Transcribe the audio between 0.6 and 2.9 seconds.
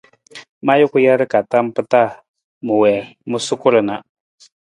Ma juku jar ka tam mpa ma